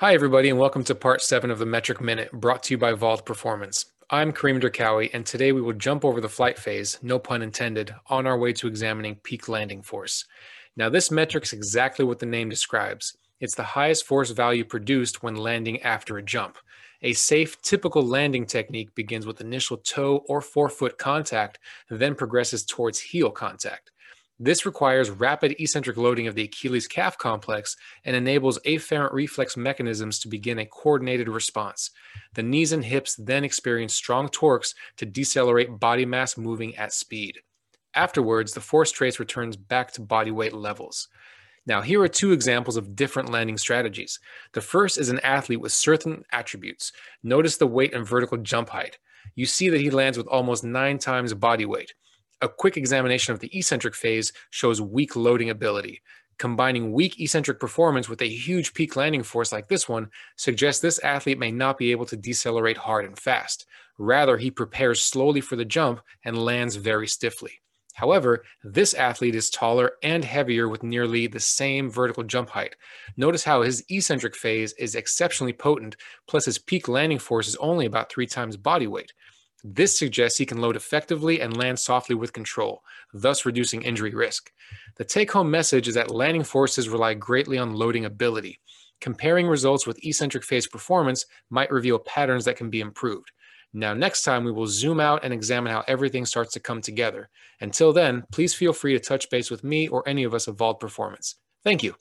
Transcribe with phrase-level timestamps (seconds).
[0.00, 2.94] Hi, everybody, and welcome to part seven of the Metric Minute brought to you by
[2.94, 3.84] VALD Performance.
[4.08, 7.94] I'm Kareem Derkawi, and today we will jump over the flight phase, no pun intended,
[8.06, 10.24] on our way to examining peak landing force.
[10.74, 15.22] Now, this metric is exactly what the name describes it's the highest force value produced
[15.22, 16.56] when landing after a jump.
[17.02, 21.58] A safe, typical landing technique begins with initial toe or forefoot contact,
[21.90, 23.90] then progresses towards heel contact.
[24.42, 27.76] This requires rapid eccentric loading of the Achilles calf complex
[28.06, 31.90] and enables afferent reflex mechanisms to begin a coordinated response.
[32.32, 37.40] The knees and hips then experience strong torques to decelerate body mass moving at speed.
[37.94, 41.08] Afterwards, the force trace returns back to body weight levels.
[41.66, 44.20] Now, here are two examples of different landing strategies.
[44.54, 46.92] The first is an athlete with certain attributes.
[47.22, 48.98] Notice the weight and vertical jump height.
[49.34, 51.92] You see that he lands with almost nine times body weight.
[52.42, 56.00] A quick examination of the eccentric phase shows weak loading ability.
[56.38, 60.98] Combining weak eccentric performance with a huge peak landing force like this one suggests this
[61.00, 63.66] athlete may not be able to decelerate hard and fast.
[63.98, 67.60] Rather, he prepares slowly for the jump and lands very stiffly.
[67.92, 72.74] However, this athlete is taller and heavier with nearly the same vertical jump height.
[73.18, 77.84] Notice how his eccentric phase is exceptionally potent, plus his peak landing force is only
[77.84, 79.12] about three times body weight.
[79.62, 84.52] This suggests he can load effectively and land softly with control, thus reducing injury risk.
[84.96, 88.60] The take home message is that landing forces rely greatly on loading ability.
[89.00, 93.30] Comparing results with eccentric phase performance might reveal patterns that can be improved.
[93.72, 97.28] Now, next time we will zoom out and examine how everything starts to come together.
[97.60, 100.56] Until then, please feel free to touch base with me or any of us at
[100.56, 101.36] VALD Performance.
[101.62, 101.94] Thank you.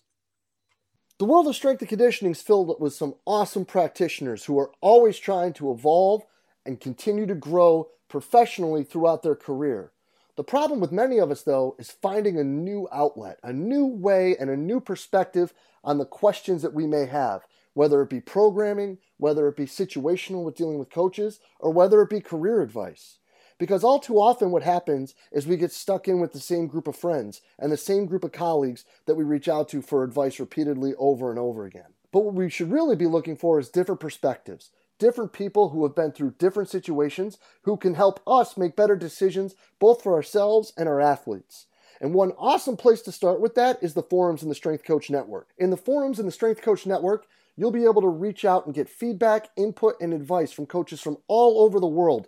[1.19, 5.19] The world of strength and conditioning is filled with some awesome practitioners who are always
[5.19, 6.23] trying to evolve
[6.69, 9.91] and continue to grow professionally throughout their career.
[10.35, 14.37] The problem with many of us, though, is finding a new outlet, a new way,
[14.39, 15.51] and a new perspective
[15.83, 17.41] on the questions that we may have,
[17.73, 22.09] whether it be programming, whether it be situational with dealing with coaches, or whether it
[22.11, 23.17] be career advice.
[23.57, 26.87] Because all too often, what happens is we get stuck in with the same group
[26.87, 30.39] of friends and the same group of colleagues that we reach out to for advice
[30.39, 31.95] repeatedly over and over again.
[32.11, 34.69] But what we should really be looking for is different perspectives,
[34.99, 39.55] different people who have been through different situations who can help us make better decisions
[39.79, 41.65] both for ourselves and our athletes.
[42.01, 45.09] And one awesome place to start with that is the forums in the Strength Coach
[45.09, 45.49] Network.
[45.57, 47.25] In the forums in the Strength Coach Network,
[47.57, 51.17] you'll be able to reach out and get feedback, input, and advice from coaches from
[51.27, 52.27] all over the world,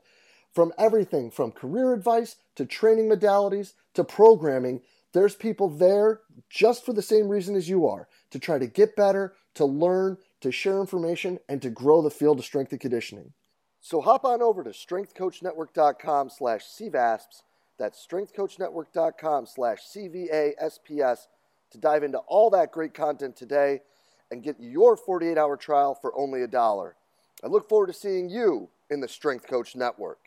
[0.53, 4.81] from everything from career advice to training modalities to programming.
[5.13, 8.97] There's people there just for the same reason as you are to try to get
[8.97, 13.33] better, to learn, to share information, and to grow the field of strength and conditioning.
[13.79, 17.43] So hop on over to strengthcoachnetwork.com slash CVASPS.
[17.79, 21.27] That's strengthcoachnetwork.com slash CVASPS
[21.71, 23.81] to dive into all that great content today
[24.29, 26.95] and get your 48 hour trial for only a dollar.
[27.43, 30.19] I look forward to seeing you in the Strength Coach Network.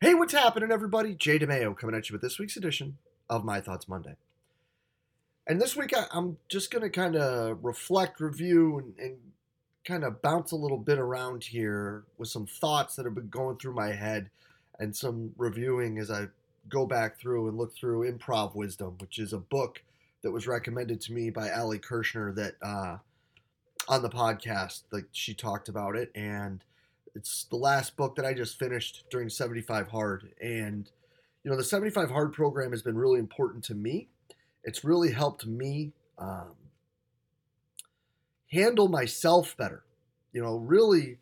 [0.00, 1.14] Hey, what's happening, everybody?
[1.14, 2.98] Jay DeMayo coming at you with this week's edition
[3.30, 4.16] of My Thoughts Monday.
[5.46, 9.16] And this week, I, am just going to kind of reflect, review, and, and
[9.84, 13.56] kind of bounce a little bit around here with some thoughts that have been going
[13.56, 14.30] through my head
[14.78, 16.28] and some reviewing as I
[16.68, 19.82] go back through and look through Improv Wisdom, which is a book
[20.22, 22.98] that was recommended to me by Ali Kirshner that uh,
[23.88, 26.12] on the podcast, like she talked about it.
[26.14, 26.62] And
[27.16, 30.32] it's the last book that I just finished during 75 Hard.
[30.40, 30.88] And,
[31.42, 34.08] you know, the 75 Hard program has been really important to me
[34.64, 36.54] it's really helped me um,
[38.50, 39.82] handle myself better.
[40.32, 41.18] You know, really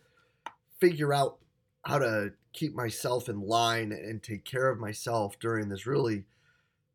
[0.81, 1.39] figure out
[1.85, 6.25] how to keep myself in line and take care of myself during this really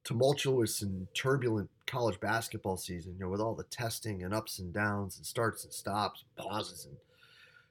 [0.04, 4.74] tumultuous and turbulent college basketball season, you know, with all the testing and ups and
[4.74, 6.98] downs and starts and stops, and pauses and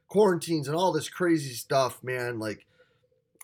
[0.08, 2.38] quarantines and all this crazy stuff, man.
[2.38, 2.66] Like,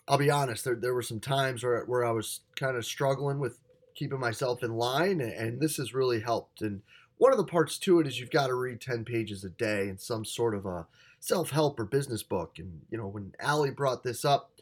[0.07, 3.39] I'll be honest, there, there were some times where, where I was kind of struggling
[3.39, 3.59] with
[4.01, 6.63] keeping myself in line, and this has really helped.
[6.63, 6.81] And
[7.19, 9.87] one of the parts to it is you've got to read 10 pages a day
[9.87, 10.87] in some sort of a
[11.19, 12.53] self help or business book.
[12.57, 14.53] And, you know, when Ali brought this up,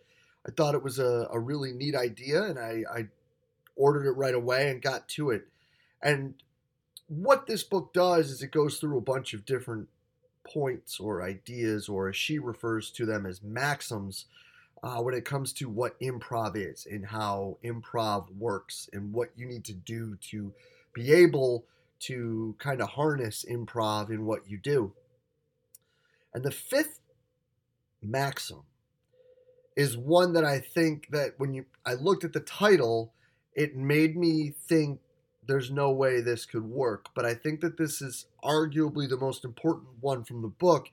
[0.46, 3.08] I thought it was a, a really neat idea, and I, I
[3.78, 5.48] ordered it right away and got to it.
[6.04, 6.34] And
[7.08, 9.88] what this book does is it goes through a bunch of different
[10.44, 14.26] points or ideas, or as she refers to them as maxims,
[14.84, 19.46] uh, when it comes to what improv is and how improv works and what you
[19.46, 20.54] need to do to
[20.94, 21.66] be able
[22.00, 24.94] to kind of harness improv in what you do.
[26.34, 27.00] And the fifth
[28.02, 28.64] maxim
[29.76, 33.14] is one that I think that when you I looked at the title,
[33.54, 35.00] it made me think
[35.48, 37.08] there's no way this could work.
[37.16, 40.90] But I think that this is arguably the most important one from the book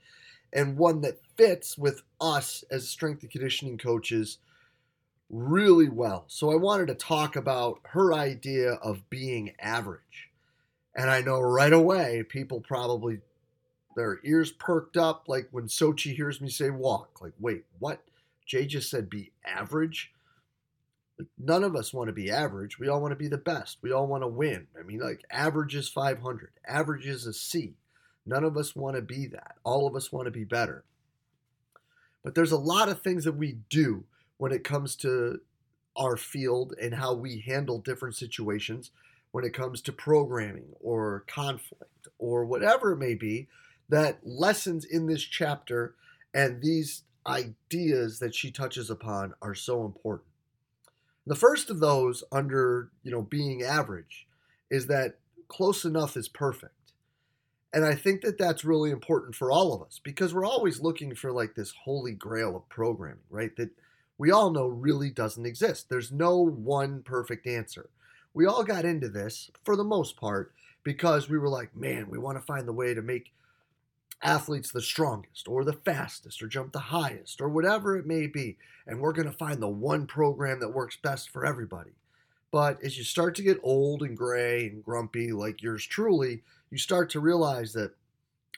[0.53, 4.39] and one that fits with us as strength and conditioning coaches
[5.29, 6.25] really well.
[6.29, 10.31] So I wanted to talk about her idea of being average.
[10.95, 13.21] And I know right away people probably
[13.97, 17.21] their ears perked up like when Sochi hears me say walk.
[17.21, 18.03] Like, wait, what?
[18.47, 20.13] Jay just said be average.
[21.39, 22.79] None of us want to be average.
[22.79, 23.79] We all want to be the best.
[23.83, 24.67] We all want to win.
[24.79, 27.75] I mean, like, average is 500, average is a C.
[28.27, 29.57] None of us want to be that.
[29.65, 30.85] All of us want to be better.
[32.25, 34.05] But there's a lot of things that we do
[34.37, 35.41] when it comes to
[35.97, 38.91] our field and how we handle different situations
[39.31, 43.47] when it comes to programming or conflict or whatever it may be
[43.89, 45.95] that lessons in this chapter
[46.35, 50.29] and these ideas that she touches upon are so important.
[51.27, 54.27] The first of those under, you know, being average
[54.71, 55.19] is that
[55.49, 56.76] close enough is perfect.
[57.77, 61.15] And I think that that's really important for all of us because we're always looking
[61.15, 63.55] for like this holy grail of programming, right?
[63.57, 63.69] That
[64.17, 65.91] we all know really doesn't exist.
[65.91, 67.91] There's no one perfect answer.
[68.33, 72.17] We all got into this for the most part because we were like, man, we
[72.17, 73.35] want to find the way to make
[74.23, 78.57] athletes the strongest or the fastest or jump the highest or whatever it may be.
[78.87, 81.91] And we're going to find the one program that works best for everybody.
[82.51, 86.79] But as you start to get old and gray and grumpy, like yours truly, you
[86.79, 87.93] start to realize that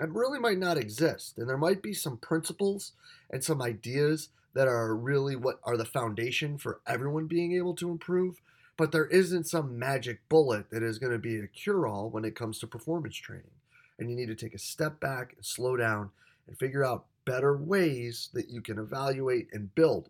[0.00, 1.38] it really might not exist.
[1.38, 2.92] And there might be some principles
[3.30, 7.90] and some ideas that are really what are the foundation for everyone being able to
[7.90, 8.40] improve.
[8.76, 12.24] But there isn't some magic bullet that is going to be a cure all when
[12.24, 13.50] it comes to performance training
[13.98, 16.10] and you need to take a step back and slow down
[16.46, 20.08] and figure out better ways that you can evaluate and build.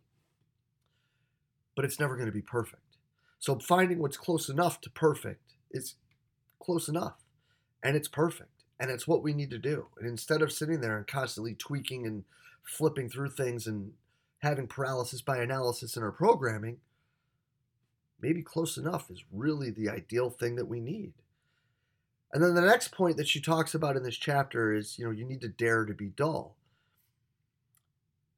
[1.75, 2.88] But it's never going to be perfect.
[3.39, 5.95] So finding what's close enough to perfect is
[6.61, 7.17] close enough
[7.83, 8.51] and it's perfect.
[8.81, 9.89] And it's what we need to do.
[9.99, 12.25] And instead of sitting there and constantly tweaking and
[12.63, 13.93] flipping through things and
[14.41, 16.79] having paralysis by analysis in our programming,
[18.21, 21.13] maybe close enough is really the ideal thing that we need.
[22.33, 25.11] And then the next point that she talks about in this chapter is, you know,
[25.11, 26.57] you need to dare to be dull.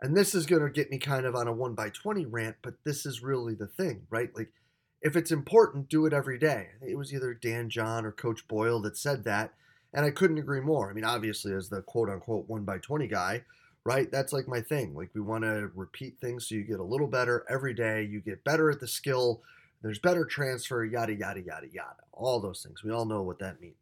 [0.01, 2.57] And this is going to get me kind of on a 1 by 20 rant,
[2.63, 4.31] but this is really the thing, right?
[4.35, 4.53] Like,
[5.03, 6.69] if it's important, do it every day.
[6.87, 9.55] It was either Dan John or Coach Boyle that said that.
[9.93, 10.91] And I couldn't agree more.
[10.91, 13.43] I mean, obviously, as the quote unquote 1 by 20 guy,
[13.85, 14.11] right?
[14.11, 14.95] That's like my thing.
[14.95, 18.05] Like, we want to repeat things so you get a little better every day.
[18.05, 19.43] You get better at the skill
[19.83, 22.03] there's better transfer, yada, yada, yada, yada.
[22.13, 22.85] All those things.
[22.85, 23.75] We all know what that means.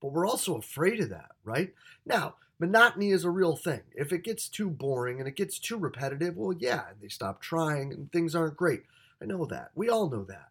[0.00, 1.72] But we're also afraid of that, right?
[2.06, 3.80] Now, monotony is a real thing.
[3.94, 7.92] If it gets too boring and it gets too repetitive, well, yeah, they stop trying
[7.92, 8.84] and things aren't great.
[9.22, 9.70] I know that.
[9.74, 10.48] We all know that.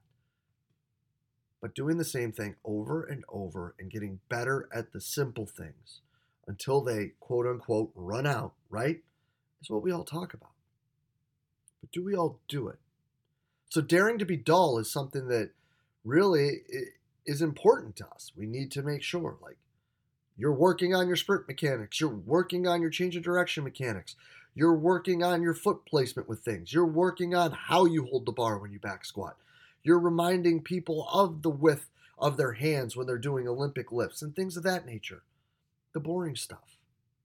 [1.61, 6.01] But doing the same thing over and over and getting better at the simple things
[6.47, 9.01] until they quote unquote run out, right?
[9.61, 10.51] Is what we all talk about.
[11.79, 12.79] But do we all do it?
[13.69, 15.51] So daring to be dull is something that
[16.03, 16.63] really
[17.25, 18.31] is important to us.
[18.35, 19.57] We need to make sure, like,
[20.35, 24.15] you're working on your sprint mechanics, you're working on your change of direction mechanics,
[24.55, 28.31] you're working on your foot placement with things, you're working on how you hold the
[28.31, 29.37] bar when you back squat,
[29.83, 34.35] you're reminding people of the width of their hands when they're doing Olympic lifts and
[34.35, 35.23] things of that nature.
[35.93, 36.77] The boring stuff.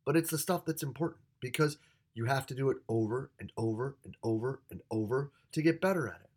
[0.05, 1.79] But it's the stuff that's important because
[2.15, 6.09] you have to do it over and over and over and over to get better
[6.09, 6.31] at it.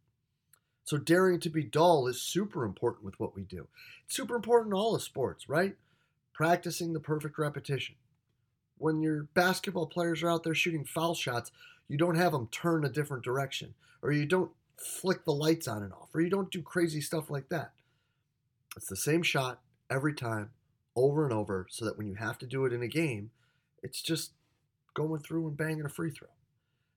[0.83, 3.67] So daring to be dull is super important with what we do.
[4.05, 5.75] It's super important in all of sports, right?
[6.33, 7.95] Practicing the perfect repetition.
[8.81, 11.51] When your basketball players are out there shooting foul shots,
[11.87, 15.83] you don't have them turn a different direction, or you don't flick the lights on
[15.83, 17.73] and off, or you don't do crazy stuff like that.
[18.75, 19.61] It's the same shot
[19.91, 20.49] every time,
[20.95, 23.29] over and over, so that when you have to do it in a game,
[23.83, 24.31] it's just
[24.95, 26.29] going through and banging a free throw.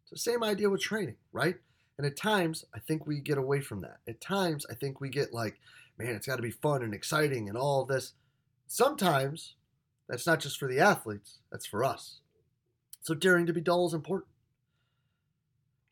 [0.04, 1.56] It's the same idea with training, right?
[1.98, 3.98] And at times, I think we get away from that.
[4.08, 5.60] At times, I think we get like,
[5.98, 8.14] man, it's got to be fun and exciting and all of this.
[8.66, 9.54] Sometimes,
[10.08, 12.20] that's not just for the athletes, that's for us.
[13.02, 14.30] So, daring to be dull is important.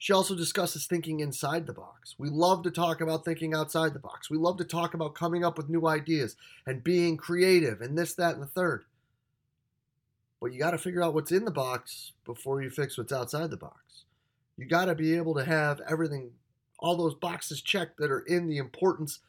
[0.02, 2.16] She also discusses thinking inside the box.
[2.18, 4.28] We love to talk about thinking outside the box.
[4.28, 6.34] We love to talk about coming up with new ideas
[6.66, 8.84] and being creative and this, that, and the third.
[10.40, 13.50] But you got to figure out what's in the box before you fix what's outside
[13.50, 14.02] the box.
[14.56, 16.32] You got to be able to have everything,
[16.80, 19.20] all those boxes checked that are in the importance,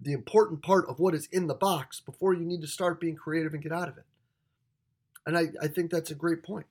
[0.00, 3.16] the important part of what is in the box before you need to start being
[3.16, 4.04] creative and get out of it.
[5.26, 6.66] And I, I think that's a great point.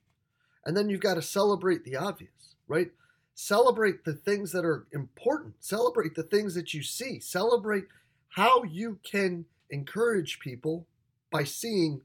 [0.64, 2.90] And then you've got to celebrate the obvious, right?
[3.34, 5.54] Celebrate the things that are important.
[5.60, 7.20] Celebrate the things that you see.
[7.20, 7.84] Celebrate
[8.30, 10.86] how you can encourage people
[11.30, 12.00] by seeing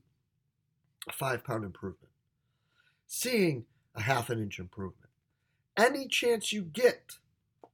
[1.07, 2.11] a five pound improvement,
[3.07, 3.65] seeing
[3.95, 5.09] a half an inch improvement.
[5.75, 7.17] Any chance you get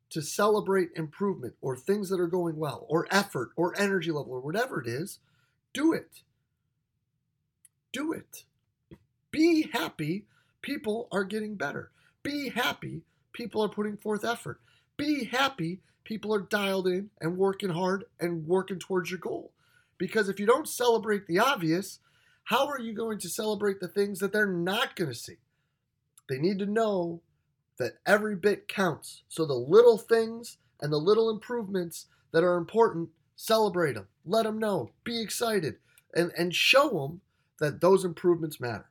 [0.09, 4.39] to celebrate improvement or things that are going well or effort or energy level or
[4.39, 5.19] whatever it is,
[5.73, 6.23] do it.
[7.91, 8.43] Do it.
[9.31, 10.25] Be happy
[10.61, 11.91] people are getting better.
[12.23, 13.01] Be happy
[13.33, 14.59] people are putting forth effort.
[14.97, 19.51] Be happy people are dialed in and working hard and working towards your goal.
[19.97, 21.99] Because if you don't celebrate the obvious,
[22.45, 25.37] how are you going to celebrate the things that they're not going to see?
[26.27, 27.21] They need to know
[27.79, 29.23] that every bit counts.
[29.27, 34.07] So the little things and the little improvements that are important, celebrate them.
[34.25, 34.91] Let them know.
[35.03, 35.77] Be excited
[36.13, 37.21] and, and show them
[37.59, 38.89] that those improvements matter.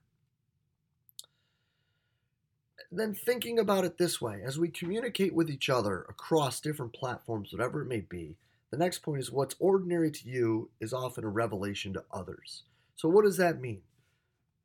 [2.91, 7.53] Then thinking about it this way, as we communicate with each other across different platforms,
[7.53, 8.37] whatever it may be,
[8.71, 12.65] the next point is what's ordinary to you is often a revelation to others.
[12.97, 13.83] So what does that mean?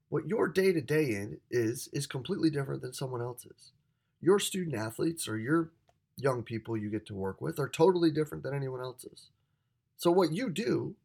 [0.08, 3.72] What your day to day in is is completely different than someone else's
[4.24, 5.72] your student athletes or your
[6.18, 9.30] young people you get to work with are totally different than anyone else's.
[9.98, 10.96] So what you do,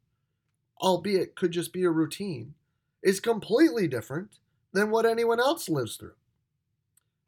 [0.81, 2.55] albeit could just be a routine,
[3.03, 4.39] is completely different
[4.73, 6.15] than what anyone else lives through.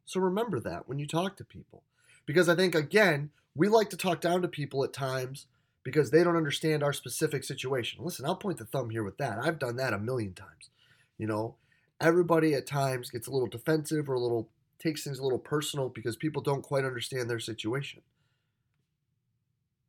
[0.05, 1.83] So remember that when you talk to people.
[2.25, 5.47] Because I think, again, we like to talk down to people at times
[5.83, 8.03] because they don't understand our specific situation.
[8.03, 9.39] Listen, I'll point the thumb here with that.
[9.39, 10.69] I've done that a million times.
[11.17, 11.55] You know,
[11.99, 14.49] everybody at times gets a little defensive or a little
[14.81, 18.01] takes things a little personal because people don't quite understand their situation.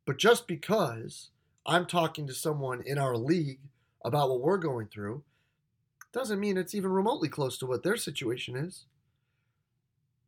[0.05, 1.31] But just because
[1.65, 3.59] I'm talking to someone in our league
[4.03, 5.23] about what we're going through
[6.11, 8.85] doesn't mean it's even remotely close to what their situation is.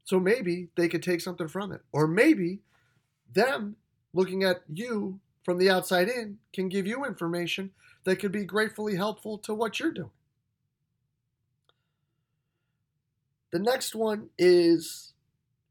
[0.03, 1.81] So maybe they could take something from it.
[1.91, 2.59] Or maybe
[3.33, 3.75] them
[4.13, 7.71] looking at you from the outside in can give you information
[8.03, 10.11] that could be gratefully helpful to what you're doing.
[13.55, 15.13] The next one is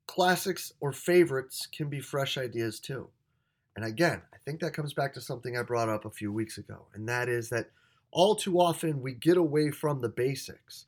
[0.07, 3.11] classics or favorites can be fresh ideas too.
[3.77, 6.57] And again, I think that comes back to something I brought up a few weeks
[6.57, 7.69] ago, and that is that
[8.11, 10.87] all too often we get away from the basics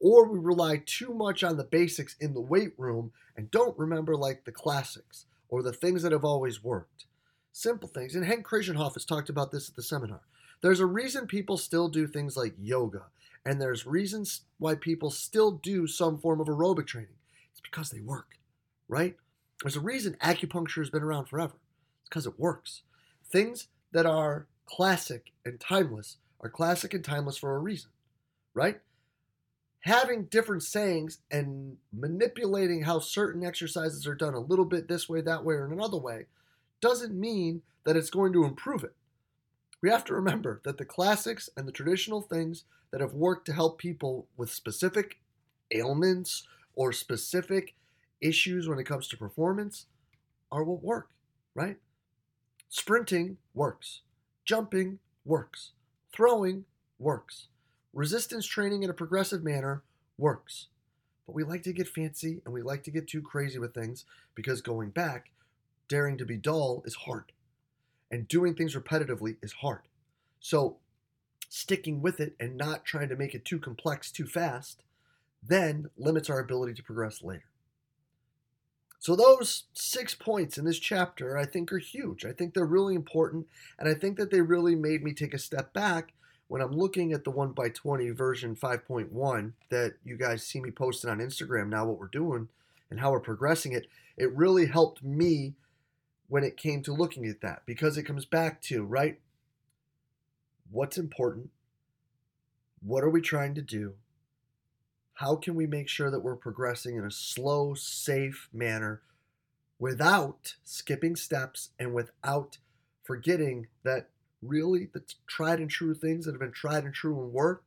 [0.00, 4.16] or we rely too much on the basics in the weight room and don't remember
[4.16, 7.04] like the classics or the things that have always worked.
[7.52, 8.14] Simple things.
[8.14, 10.22] And Hank Kraaijenhof has talked about this at the seminar.
[10.62, 13.02] There's a reason people still do things like yoga
[13.44, 17.16] and there's reasons why people still do some form of aerobic training.
[17.50, 18.38] It's because they work,
[18.88, 19.16] right?
[19.62, 21.54] There's a reason acupuncture has been around forever.
[22.00, 22.82] It's because it works.
[23.30, 27.90] Things that are classic and timeless are classic and timeless for a reason,
[28.54, 28.80] right?
[29.80, 35.20] Having different sayings and manipulating how certain exercises are done a little bit this way,
[35.20, 36.26] that way, or another way
[36.80, 38.94] doesn't mean that it's going to improve it.
[39.80, 43.52] We have to remember that the classics and the traditional things that have worked to
[43.52, 45.18] help people with specific
[45.72, 47.74] ailments or specific
[48.20, 49.86] issues when it comes to performance
[50.50, 51.10] are what work,
[51.54, 51.76] right?
[52.68, 54.00] Sprinting works,
[54.44, 55.72] jumping works,
[56.12, 56.64] throwing
[56.98, 57.48] works,
[57.92, 59.82] resistance training in a progressive manner
[60.16, 60.68] works.
[61.26, 64.04] But we like to get fancy and we like to get too crazy with things
[64.34, 65.30] because going back,
[65.88, 67.32] daring to be dull is hard.
[68.10, 69.82] And doing things repetitively is hard.
[70.40, 70.78] So
[71.48, 74.82] sticking with it and not trying to make it too complex too fast
[75.42, 77.44] then limits our ability to progress later.
[79.00, 82.24] So, those six points in this chapter I think are huge.
[82.24, 83.46] I think they're really important,
[83.78, 86.12] and I think that they really made me take a step back
[86.48, 90.70] when I'm looking at the 1 by 20 version 5.1 that you guys see me
[90.70, 92.48] posting on Instagram now, what we're doing
[92.90, 93.86] and how we're progressing it.
[94.16, 95.54] It really helped me
[96.28, 99.18] when it came to looking at that because it comes back to, right?
[100.70, 101.50] what's important,
[102.80, 103.94] what are we trying to do,
[105.14, 109.02] how can we make sure that we're progressing in a slow, safe manner
[109.78, 112.58] without skipping steps and without
[113.02, 114.08] forgetting that
[114.42, 117.64] really the tried and true things that have been tried and true and work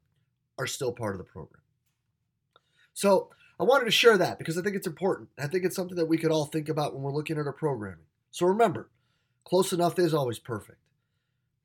[0.58, 1.62] are still part of the program.
[2.94, 5.30] So I wanted to share that because I think it's important.
[5.38, 7.54] I think it's something that we could all think about when we're looking at our
[7.54, 8.06] programming.
[8.32, 8.90] So remember,
[9.44, 10.80] close enough is always perfect.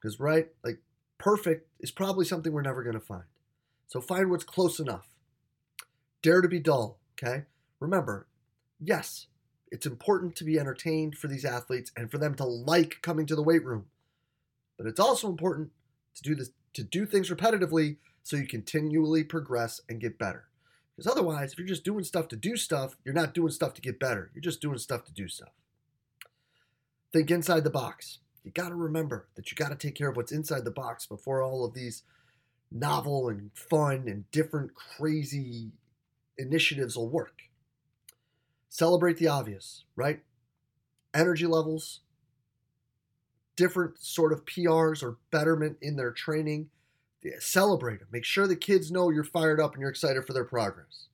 [0.01, 0.81] Because, right, like
[1.19, 3.25] perfect is probably something we're never going to find.
[3.89, 5.07] So find what's close enough.
[6.23, 7.45] Dare to be dull, okay?
[7.79, 8.27] Remember,
[8.81, 9.27] yes,
[9.71, 13.37] it's important to be entertained for these athletes and for them to like coming to
[13.37, 13.87] the weight room.
[14.77, 15.71] But it's also important
[16.17, 20.45] to do this to do things repetitively so you continually progress and get better.
[20.95, 23.81] Because otherwise, if you're just doing stuff to do stuff, you're not doing stuff to
[23.81, 24.31] get better.
[24.35, 25.53] You're just doing stuff to do stuff.
[27.13, 28.19] Think inside the box.
[28.45, 31.07] You got to remember that you got to take care of what's inside the box
[31.07, 32.03] before all of these
[32.71, 35.73] novel and fun and different crazy
[36.39, 37.43] initiatives will work.
[38.69, 40.21] Celebrate the obvious, right?
[41.15, 42.01] Energy levels,
[43.57, 46.69] different sort of PRs or betterment in their training.
[47.41, 48.09] Celebrate them.
[48.13, 51.09] Make sure the kids know you're fired up and you're excited for their progress.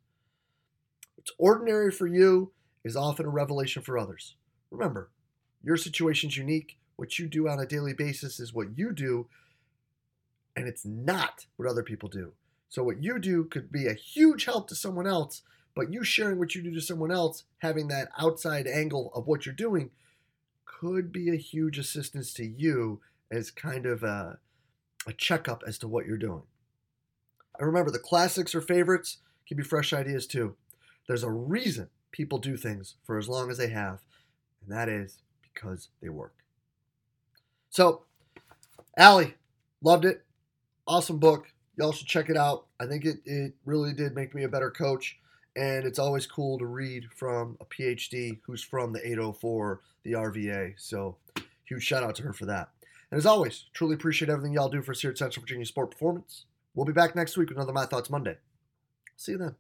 [1.15, 2.53] What's ordinary for you
[2.85, 4.35] is often a revelation for others.
[4.71, 5.11] Remember,
[5.63, 6.79] your situation's unique.
[6.97, 9.27] What you do on a daily basis is what you do,
[10.55, 12.33] and it's not what other people do.
[12.69, 15.43] So, what you do could be a huge help to someone else,
[15.75, 19.47] but you sharing what you do to someone else, having that outside angle of what
[19.47, 19.91] you're doing,
[20.65, 23.01] could be a huge assistance to you
[23.31, 24.39] as kind of a,
[25.07, 26.43] a checkup as to what you're doing.
[27.59, 30.57] I remember the classics or favorites can be fresh ideas too.
[31.07, 34.01] There's a reason people do things for as long as they have,
[34.61, 35.19] and that is
[35.55, 36.35] because they work.
[37.71, 38.03] So,
[38.97, 39.35] Allie,
[39.83, 40.25] loved it.
[40.87, 41.47] Awesome book.
[41.77, 42.67] Y'all should check it out.
[42.79, 45.19] I think it, it really did make me a better coach.
[45.57, 50.75] And it's always cool to read from a PhD who's from the 804, the RVA.
[50.79, 51.17] So,
[51.65, 52.71] huge shout out to her for that.
[53.11, 55.91] And as always, truly appreciate everything y'all do for us here at Central Virginia Sport
[55.91, 56.47] Performance.
[56.75, 58.39] We'll be back next week with another My Thoughts Monday.
[59.17, 59.57] See you then.